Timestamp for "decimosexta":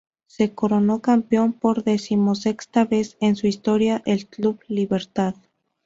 1.83-2.85